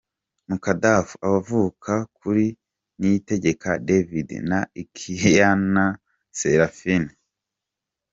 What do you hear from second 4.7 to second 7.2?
Ikiyana Seraphine.